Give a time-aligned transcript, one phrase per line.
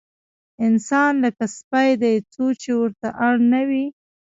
[0.65, 3.85] انسان لکه سپی دی، څو چې ورته اړ نه وي.